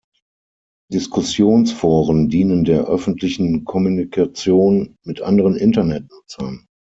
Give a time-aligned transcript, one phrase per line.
[0.91, 6.65] Diskussionsforen dienen der öffentlichen Kommunikation mit anderen Internet-Nutzern.